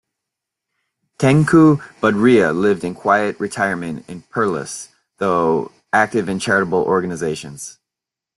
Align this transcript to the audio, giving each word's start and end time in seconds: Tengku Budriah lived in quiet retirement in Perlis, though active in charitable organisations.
Tengku 1.19 1.77
Budriah 2.01 2.53
lived 2.59 2.83
in 2.83 2.95
quiet 2.95 3.39
retirement 3.39 4.03
in 4.09 4.23
Perlis, 4.33 4.87
though 5.19 5.71
active 5.93 6.27
in 6.27 6.39
charitable 6.39 6.81
organisations. 6.81 7.77